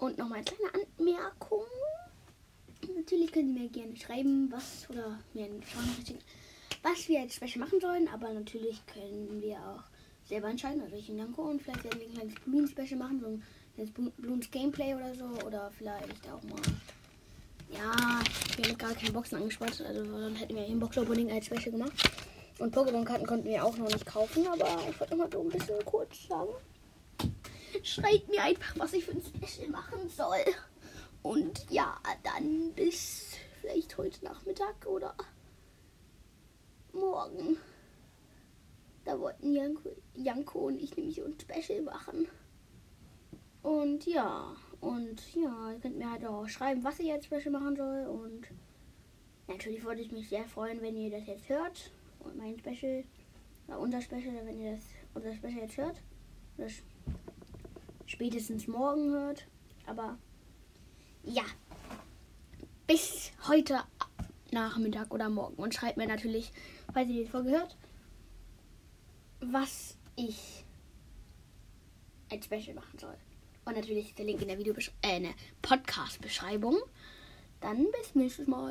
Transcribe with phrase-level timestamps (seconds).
[0.00, 1.64] Und nochmal eine kleine Anmerkung.
[2.96, 5.60] Natürlich könnt ihr mir gerne schreiben, was oder mir eine
[6.82, 8.08] was wir als Special machen sollen.
[8.08, 9.84] Aber natürlich können wir auch
[10.26, 10.80] selber entscheiden.
[10.82, 13.42] Also ich und Janko und vielleicht werden wir ein kleines Bloom-Special machen, so ein
[13.74, 15.26] kleines Blo- Blooms Gameplay oder so.
[15.46, 16.62] Oder vielleicht auch mal.
[17.70, 18.22] Ja,
[18.56, 19.80] wir haben gar keine Boxen angespart.
[19.86, 22.10] Also dann hätten wir den Box-Opening als Special gemacht.
[22.58, 24.46] Und Pokémon-Karten konnten wir auch noch nicht kaufen.
[24.46, 26.48] Aber ich wollte noch mal so ein bisschen kurz sagen.
[27.82, 30.44] Schreibt mir einfach, was ich für ein Special machen soll.
[31.22, 35.14] Und ja, dann bis vielleicht heute Nachmittag oder
[36.92, 37.56] morgen.
[39.04, 42.26] Da wollten Janko, Janko und ich nämlich so ein Special machen.
[43.62, 47.76] Und ja, und ja, ihr könnt mir halt auch schreiben, was ich jetzt Special machen
[47.76, 48.06] soll.
[48.06, 48.46] Und
[49.48, 51.90] natürlich würde ich mich sehr freuen, wenn ihr das jetzt hört.
[52.20, 53.04] Und mein Special,
[53.68, 55.96] oder unser Special, wenn ihr das unser Special jetzt hört.
[56.58, 56.82] Sch-
[58.10, 59.46] spätestens morgen hört.
[59.86, 60.18] Aber
[61.22, 61.44] ja,
[62.86, 63.80] bis heute
[64.50, 65.54] Nachmittag oder morgen.
[65.54, 66.52] Und schreibt mir natürlich,
[66.92, 67.76] falls ihr die Folge hört,
[69.40, 70.64] was ich
[72.30, 73.16] als Special machen soll.
[73.64, 76.76] Und natürlich der Link in der äh, in der Podcast-Beschreibung.
[77.60, 78.68] Dann bis nächstes Mal.